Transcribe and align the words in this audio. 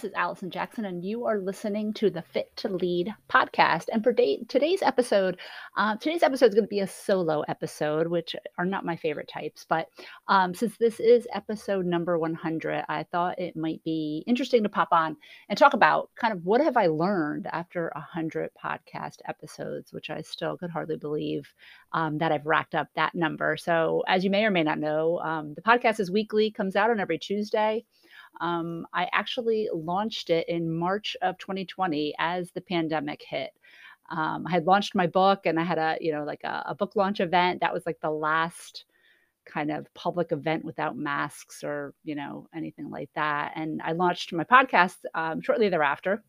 is 0.00 0.12
Allison 0.14 0.50
Jackson, 0.50 0.86
and 0.86 1.04
you 1.04 1.26
are 1.26 1.38
listening 1.38 1.92
to 1.94 2.08
the 2.08 2.22
Fit 2.22 2.50
to 2.56 2.68
Lead 2.68 3.14
podcast. 3.28 3.84
And 3.92 4.02
for 4.02 4.10
day, 4.10 4.42
today's 4.48 4.82
episode, 4.82 5.38
uh, 5.76 5.96
today's 5.96 6.22
episode 6.22 6.46
is 6.46 6.54
going 6.54 6.64
to 6.64 6.68
be 6.68 6.80
a 6.80 6.86
solo 6.86 7.42
episode, 7.42 8.08
which 8.08 8.34
are 8.56 8.64
not 8.64 8.86
my 8.86 8.96
favorite 8.96 9.28
types. 9.28 9.66
But 9.68 9.88
um, 10.28 10.54
since 10.54 10.76
this 10.78 10.98
is 10.98 11.28
episode 11.34 11.84
number 11.84 12.18
100, 12.18 12.84
I 12.88 13.04
thought 13.04 13.38
it 13.38 13.54
might 13.54 13.84
be 13.84 14.24
interesting 14.26 14.62
to 14.62 14.68
pop 14.68 14.88
on 14.92 15.16
and 15.48 15.58
talk 15.58 15.74
about 15.74 16.10
kind 16.16 16.32
of 16.32 16.44
what 16.44 16.62
have 16.62 16.78
I 16.78 16.86
learned 16.86 17.46
after 17.52 17.92
100 17.94 18.50
podcast 18.62 19.18
episodes, 19.28 19.92
which 19.92 20.08
I 20.08 20.22
still 20.22 20.56
could 20.56 20.70
hardly 20.70 20.96
believe 20.96 21.52
um, 21.92 22.18
that 22.18 22.32
I've 22.32 22.46
racked 22.46 22.74
up 22.74 22.88
that 22.96 23.14
number. 23.14 23.56
So, 23.58 24.02
as 24.08 24.24
you 24.24 24.30
may 24.30 24.44
or 24.44 24.50
may 24.50 24.62
not 24.62 24.78
know, 24.78 25.18
um, 25.18 25.54
the 25.54 25.62
podcast 25.62 26.00
is 26.00 26.10
weekly, 26.10 26.50
comes 26.50 26.76
out 26.76 26.90
on 26.90 26.98
every 26.98 27.18
Tuesday. 27.18 27.84
Um, 28.42 28.86
I 28.92 29.08
actually 29.12 29.68
launched 29.72 30.28
it 30.28 30.48
in 30.48 30.70
March 30.70 31.16
of 31.22 31.38
2020 31.38 32.12
as 32.18 32.50
the 32.50 32.60
pandemic 32.60 33.22
hit. 33.26 33.52
Um, 34.10 34.44
I 34.46 34.50
had 34.50 34.66
launched 34.66 34.96
my 34.96 35.06
book 35.06 35.46
and 35.46 35.58
I 35.58 35.62
had 35.62 35.78
a, 35.78 35.96
you 36.00 36.12
know, 36.12 36.24
like 36.24 36.42
a, 36.42 36.64
a 36.66 36.74
book 36.74 36.96
launch 36.96 37.20
event. 37.20 37.60
That 37.60 37.72
was 37.72 37.86
like 37.86 38.00
the 38.02 38.10
last 38.10 38.84
kind 39.46 39.70
of 39.70 39.92
public 39.94 40.32
event 40.32 40.64
without 40.64 40.96
masks 40.96 41.62
or, 41.62 41.94
you 42.02 42.16
know, 42.16 42.48
anything 42.54 42.90
like 42.90 43.10
that. 43.14 43.52
And 43.54 43.80
I 43.82 43.92
launched 43.92 44.32
my 44.32 44.44
podcast 44.44 44.96
um, 45.14 45.40
shortly 45.40 45.68
thereafter. 45.68 46.22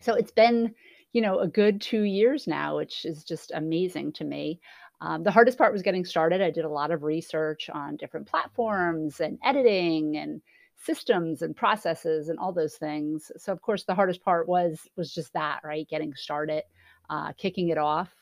So 0.00 0.14
it's 0.14 0.32
been, 0.32 0.72
you 1.12 1.22
know, 1.22 1.40
a 1.40 1.48
good 1.48 1.80
two 1.80 2.02
years 2.02 2.46
now, 2.46 2.76
which 2.76 3.04
is 3.04 3.24
just 3.24 3.50
amazing 3.52 4.12
to 4.14 4.24
me. 4.24 4.60
Um, 5.00 5.24
the 5.24 5.32
hardest 5.32 5.58
part 5.58 5.72
was 5.72 5.82
getting 5.82 6.04
started. 6.04 6.40
I 6.40 6.52
did 6.52 6.64
a 6.64 6.70
lot 6.70 6.92
of 6.92 7.02
research 7.02 7.68
on 7.68 7.96
different 7.96 8.28
platforms 8.28 9.18
and 9.18 9.38
editing 9.44 10.16
and 10.16 10.40
systems 10.84 11.42
and 11.42 11.56
processes 11.56 12.28
and 12.28 12.38
all 12.38 12.52
those 12.52 12.76
things. 12.76 13.30
So 13.36 13.52
of 13.52 13.62
course 13.62 13.84
the 13.84 13.94
hardest 13.94 14.22
part 14.22 14.48
was 14.48 14.88
was 14.96 15.14
just 15.14 15.32
that, 15.34 15.60
right? 15.64 15.88
Getting 15.88 16.14
started, 16.14 16.64
uh, 17.10 17.32
kicking 17.38 17.68
it 17.68 17.78
off. 17.78 18.14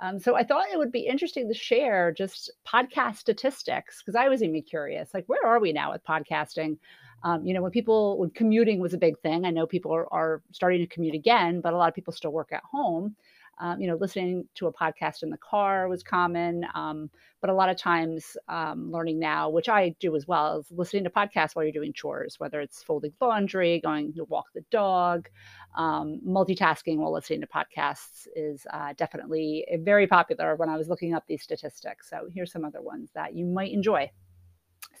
Um, 0.00 0.18
so 0.18 0.36
I 0.36 0.44
thought 0.44 0.68
it 0.70 0.78
would 0.78 0.92
be 0.92 1.06
interesting 1.06 1.48
to 1.48 1.54
share 1.54 2.12
just 2.12 2.50
podcast 2.66 3.16
statistics 3.16 4.02
because 4.02 4.14
I 4.14 4.28
was 4.28 4.42
even 4.42 4.62
curious, 4.62 5.14
like 5.14 5.24
where 5.26 5.46
are 5.46 5.58
we 5.58 5.72
now 5.72 5.92
with 5.92 6.04
podcasting? 6.04 6.76
Um, 7.22 7.46
you 7.46 7.54
know, 7.54 7.62
when 7.62 7.70
people 7.72 8.18
when 8.18 8.30
commuting 8.30 8.78
was 8.78 8.92
a 8.92 8.98
big 8.98 9.18
thing, 9.20 9.46
I 9.46 9.50
know 9.50 9.66
people 9.66 9.94
are, 9.94 10.12
are 10.12 10.42
starting 10.52 10.80
to 10.80 10.86
commute 10.86 11.14
again, 11.14 11.62
but 11.62 11.72
a 11.72 11.76
lot 11.76 11.88
of 11.88 11.94
people 11.94 12.12
still 12.12 12.32
work 12.32 12.52
at 12.52 12.62
home 12.62 13.16
um, 13.58 13.80
you 13.80 13.88
know, 13.88 13.96
listening 13.96 14.44
to 14.56 14.66
a 14.66 14.72
podcast 14.72 15.22
in 15.22 15.30
the 15.30 15.38
car 15.38 15.88
was 15.88 16.02
common. 16.02 16.66
Um, 16.74 17.10
but 17.40 17.50
a 17.50 17.54
lot 17.54 17.68
of 17.68 17.76
times, 17.76 18.36
um, 18.48 18.90
learning 18.90 19.18
now, 19.18 19.48
which 19.48 19.68
I 19.68 19.90
do 20.00 20.16
as 20.16 20.26
well, 20.26 20.60
is 20.60 20.70
listening 20.70 21.04
to 21.04 21.10
podcasts 21.10 21.54
while 21.54 21.64
you're 21.64 21.72
doing 21.72 21.92
chores, 21.92 22.38
whether 22.38 22.60
it's 22.60 22.82
folding 22.82 23.12
laundry, 23.20 23.80
going 23.80 24.12
to 24.14 24.24
walk 24.24 24.46
the 24.54 24.64
dog, 24.70 25.28
um, 25.76 26.20
multitasking 26.26 26.98
while 26.98 27.12
listening 27.12 27.40
to 27.40 27.46
podcasts 27.46 28.26
is 28.34 28.66
uh, 28.72 28.92
definitely 28.96 29.66
very 29.80 30.06
popular 30.06 30.56
when 30.56 30.68
I 30.68 30.76
was 30.76 30.88
looking 30.88 31.14
up 31.14 31.24
these 31.26 31.42
statistics. 31.42 32.10
So 32.10 32.28
here's 32.32 32.52
some 32.52 32.64
other 32.64 32.82
ones 32.82 33.10
that 33.14 33.34
you 33.34 33.46
might 33.46 33.72
enjoy. 33.72 34.10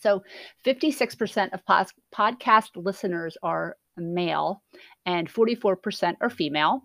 So 0.00 0.22
56% 0.64 1.52
of 1.52 1.64
pos- 1.64 1.92
podcast 2.14 2.70
listeners 2.76 3.36
are 3.42 3.76
male 3.96 4.62
and 5.06 5.28
44% 5.28 6.16
are 6.20 6.30
female. 6.30 6.82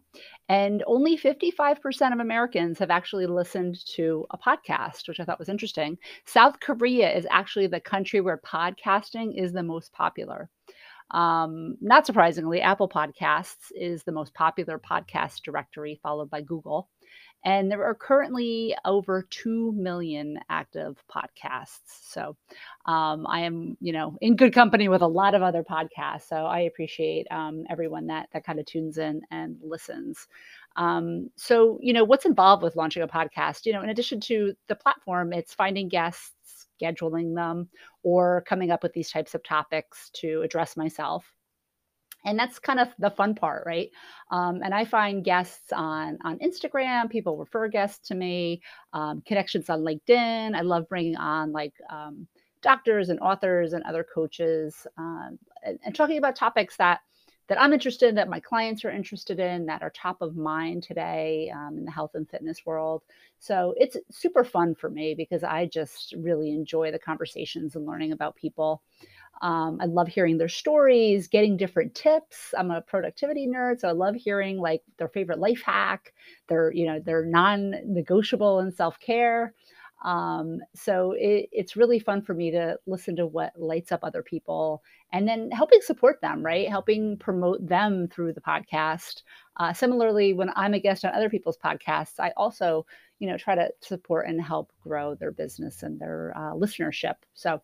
And 0.49 0.83
only 0.85 1.17
55% 1.17 2.13
of 2.13 2.19
Americans 2.19 2.77
have 2.79 2.91
actually 2.91 3.25
listened 3.25 3.85
to 3.95 4.25
a 4.31 4.37
podcast, 4.37 5.07
which 5.07 5.19
I 5.19 5.25
thought 5.25 5.39
was 5.39 5.49
interesting. 5.49 5.97
South 6.25 6.59
Korea 6.59 7.09
is 7.15 7.25
actually 7.31 7.67
the 7.67 7.79
country 7.79 8.21
where 8.21 8.41
podcasting 8.45 9.41
is 9.41 9.53
the 9.53 9.63
most 9.63 9.93
popular. 9.93 10.49
Um, 11.11 11.77
not 11.81 12.05
surprisingly, 12.05 12.61
Apple 12.61 12.89
Podcasts 12.89 13.71
is 13.75 14.03
the 14.03 14.11
most 14.11 14.33
popular 14.33 14.79
podcast 14.79 15.43
directory, 15.43 15.99
followed 16.01 16.29
by 16.29 16.41
Google. 16.41 16.89
And 17.43 17.71
there 17.71 17.83
are 17.83 17.95
currently 17.95 18.75
over 18.85 19.25
2 19.29 19.71
million 19.71 20.39
active 20.49 21.03
podcasts. 21.09 21.79
So 22.03 22.37
um, 22.85 23.25
I 23.27 23.41
am, 23.41 23.77
you 23.81 23.93
know, 23.93 24.15
in 24.21 24.35
good 24.35 24.53
company 24.53 24.89
with 24.89 25.01
a 25.01 25.07
lot 25.07 25.33
of 25.33 25.41
other 25.41 25.63
podcasts. 25.63 26.27
So 26.27 26.35
I 26.35 26.61
appreciate 26.61 27.25
um, 27.31 27.63
everyone 27.69 28.07
that, 28.07 28.29
that 28.33 28.45
kind 28.45 28.59
of 28.59 28.67
tunes 28.67 28.99
in 28.99 29.21
and 29.31 29.57
listens. 29.63 30.27
Um, 30.75 31.31
so, 31.35 31.79
you 31.81 31.93
know, 31.93 32.03
what's 32.03 32.25
involved 32.25 32.61
with 32.61 32.75
launching 32.75 33.01
a 33.01 33.07
podcast? 33.07 33.65
You 33.65 33.73
know, 33.73 33.81
in 33.81 33.89
addition 33.89 34.19
to 34.21 34.53
the 34.67 34.75
platform, 34.75 35.33
it's 35.33 35.53
finding 35.53 35.89
guests, 35.89 36.67
scheduling 36.81 37.35
them, 37.35 37.69
or 38.03 38.43
coming 38.47 38.71
up 38.71 38.83
with 38.83 38.93
these 38.93 39.11
types 39.11 39.35
of 39.35 39.43
topics 39.43 40.09
to 40.13 40.41
address 40.41 40.77
myself. 40.77 41.25
And 42.23 42.37
that's 42.37 42.59
kind 42.59 42.79
of 42.79 42.89
the 42.99 43.09
fun 43.09 43.33
part 43.33 43.63
right? 43.65 43.89
Um, 44.29 44.61
and 44.63 44.73
i 44.73 44.85
find 44.85 45.23
guests 45.23 45.73
on 45.73 46.17
on 46.23 46.37
instagram 46.39 47.09
people 47.09 47.37
refer 47.37 47.67
guests 47.67 48.07
to 48.07 48.15
me 48.15 48.61
um, 48.93 49.21
connections 49.25 49.69
on 49.69 49.81
linkedin. 49.81 50.55
I 50.55 50.61
love 50.61 50.87
bringing 50.87 51.17
on 51.17 51.51
like 51.51 51.73
um, 51.89 52.27
doctors 52.61 53.09
and 53.09 53.19
authors 53.19 53.73
and 53.73 53.83
other 53.83 54.03
coaches 54.03 54.87
um, 54.97 55.37
and, 55.65 55.79
and, 55.83 55.95
talking 55.95 56.17
about 56.17 56.35
topics 56.35 56.77
that 56.77 57.01
that 57.51 57.61
i'm 57.61 57.73
interested 57.73 58.07
in 58.07 58.15
that 58.15 58.29
my 58.29 58.39
clients 58.39 58.85
are 58.85 58.89
interested 58.91 59.37
in 59.37 59.65
that 59.65 59.81
are 59.81 59.89
top 59.89 60.21
of 60.21 60.37
mind 60.37 60.81
today 60.81 61.51
um, 61.53 61.77
in 61.77 61.83
the 61.83 61.91
health 61.91 62.11
and 62.15 62.29
fitness 62.29 62.65
world 62.65 63.03
so 63.39 63.73
it's 63.75 63.97
super 64.09 64.45
fun 64.45 64.73
for 64.73 64.89
me 64.89 65.13
because 65.13 65.43
i 65.43 65.65
just 65.65 66.13
really 66.17 66.51
enjoy 66.51 66.89
the 66.91 66.97
conversations 66.97 67.75
and 67.75 67.85
learning 67.85 68.13
about 68.13 68.37
people 68.37 68.81
um, 69.41 69.79
I 69.81 69.85
love 69.85 70.07
hearing 70.07 70.37
their 70.37 70.47
stories, 70.47 71.27
getting 71.27 71.57
different 71.57 71.95
tips. 71.95 72.53
I'm 72.55 72.69
a 72.69 72.81
productivity 72.81 73.47
nerd, 73.47 73.79
so 73.79 73.87
I 73.87 73.91
love 73.91 74.13
hearing 74.13 74.59
like 74.59 74.83
their 74.99 75.07
favorite 75.07 75.39
life 75.39 75.63
hack, 75.65 76.13
their 76.47 76.71
you 76.71 76.85
know 76.85 76.99
their 76.99 77.25
non-negotiable 77.25 78.59
in 78.59 78.71
self-care. 78.71 79.53
Um, 80.01 80.59
so 80.75 81.11
it, 81.11 81.49
it's 81.51 81.75
really 81.75 81.99
fun 81.99 82.21
for 82.21 82.33
me 82.33 82.51
to 82.51 82.77
listen 82.87 83.15
to 83.17 83.27
what 83.27 83.53
lights 83.55 83.91
up 83.91 83.99
other 84.03 84.23
people 84.23 84.83
and 85.13 85.27
then 85.27 85.51
helping 85.51 85.81
support 85.81 86.19
them, 86.21 86.43
right? 86.43 86.67
Helping 86.67 87.17
promote 87.17 87.65
them 87.67 88.07
through 88.07 88.33
the 88.33 88.41
podcast. 88.41 89.21
Uh, 89.57 89.73
similarly, 89.73 90.33
when 90.33 90.51
I'm 90.55 90.73
a 90.73 90.79
guest 90.79 91.05
on 91.05 91.13
other 91.13 91.29
people's 91.29 91.57
podcasts, 91.57 92.19
I 92.19 92.31
also, 92.37 92.85
you 93.19 93.27
know, 93.27 93.37
try 93.37 93.55
to 93.55 93.69
support 93.81 94.27
and 94.27 94.41
help 94.41 94.71
grow 94.81 95.15
their 95.15 95.31
business 95.31 95.83
and 95.83 95.99
their 95.99 96.33
uh, 96.35 96.53
listenership. 96.53 97.15
So 97.33 97.61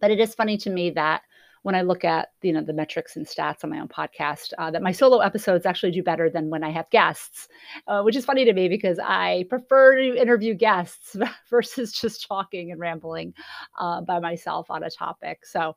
but 0.00 0.10
it 0.10 0.20
is 0.20 0.34
funny 0.34 0.56
to 0.58 0.70
me 0.70 0.90
that 0.90 1.22
when 1.64 1.74
I 1.74 1.80
look 1.80 2.04
at 2.04 2.28
you 2.42 2.52
know 2.52 2.62
the 2.62 2.74
metrics 2.74 3.16
and 3.16 3.26
stats 3.26 3.64
on 3.64 3.70
my 3.70 3.80
own 3.80 3.88
podcast, 3.88 4.52
uh, 4.58 4.70
that 4.70 4.82
my 4.82 4.92
solo 4.92 5.18
episodes 5.20 5.64
actually 5.64 5.92
do 5.92 6.02
better 6.02 6.28
than 6.28 6.50
when 6.50 6.62
I 6.62 6.70
have 6.70 6.88
guests, 6.90 7.48
uh, 7.88 8.02
which 8.02 8.16
is 8.16 8.24
funny 8.26 8.44
to 8.44 8.52
me 8.52 8.68
because 8.68 8.98
I 8.98 9.46
prefer 9.48 9.96
to 9.96 10.20
interview 10.20 10.52
guests 10.52 11.16
versus 11.50 11.92
just 11.92 12.28
talking 12.28 12.70
and 12.70 12.78
rambling 12.78 13.32
uh, 13.78 14.02
by 14.02 14.20
myself 14.20 14.70
on 14.70 14.84
a 14.84 14.90
topic. 14.90 15.46
So, 15.46 15.74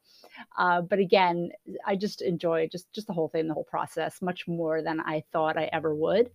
uh, 0.57 0.81
but 0.81 0.99
again, 0.99 1.51
I 1.85 1.95
just 1.95 2.21
enjoy 2.21 2.67
just 2.69 2.91
just 2.91 3.07
the 3.07 3.13
whole 3.13 3.29
thing, 3.29 3.47
the 3.47 3.53
whole 3.53 3.63
process, 3.63 4.21
much 4.21 4.45
more 4.45 4.81
than 4.81 4.99
I 4.99 5.23
thought 5.31 5.57
I 5.57 5.69
ever 5.71 5.95
would. 5.95 6.31